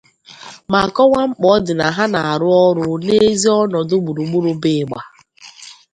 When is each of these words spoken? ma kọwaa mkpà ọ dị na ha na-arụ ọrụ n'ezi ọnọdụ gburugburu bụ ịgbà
ma 0.71 0.81
kọwaa 0.95 1.27
mkpà 1.29 1.47
ọ 1.55 1.57
dị 1.65 1.73
na 1.79 1.85
ha 1.95 2.05
na-arụ 2.13 2.47
ọrụ 2.67 2.85
n'ezi 3.05 3.49
ọnọdụ 3.61 3.95
gburugburu 4.03 4.51
bụ 4.61 4.69
ịgbà 4.79 4.99